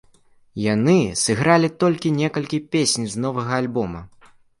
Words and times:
Яны 0.73 0.95
сыгралі 1.23 1.69
толькі 1.83 2.11
некалькі 2.21 2.59
песень 2.77 3.05
з 3.17 3.25
новага 3.27 3.51
альбома. 3.65 4.01